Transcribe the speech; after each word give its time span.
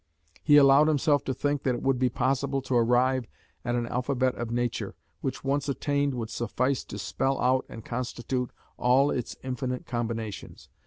He 0.43 0.57
allowed 0.57 0.87
himself 0.87 1.23
to 1.25 1.33
think 1.35 1.61
that 1.61 1.75
it 1.75 1.83
would 1.83 1.99
be 1.99 2.09
possible 2.09 2.59
to 2.63 2.73
arrive 2.75 3.27
at 3.63 3.75
an 3.75 3.85
alphabet 3.85 4.33
of 4.33 4.49
nature, 4.49 4.95
which, 5.19 5.43
once 5.43 5.69
attained, 5.69 6.15
would 6.15 6.31
suffice 6.31 6.83
to 6.85 6.97
spell 6.97 7.39
out 7.39 7.67
and 7.69 7.85
constitute 7.85 8.49
all 8.77 9.11
its 9.11 9.35
infinite 9.43 9.85
combinations. 9.85 10.69